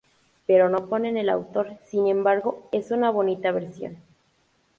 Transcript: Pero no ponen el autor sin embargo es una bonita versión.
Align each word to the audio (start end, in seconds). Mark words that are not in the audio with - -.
Pero 0.47 0.67
no 0.67 0.87
ponen 0.89 1.15
el 1.15 1.29
autor 1.29 1.77
sin 1.85 2.07
embargo 2.07 2.67
es 2.71 2.89
una 2.89 3.11
bonita 3.11 3.51
versión. 3.51 3.97